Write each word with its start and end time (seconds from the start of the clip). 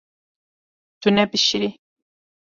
Tu 0.99 1.09
nebişirî. 1.15 1.69